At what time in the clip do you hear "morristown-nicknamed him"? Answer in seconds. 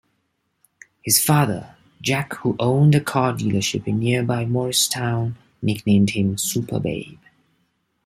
4.45-6.39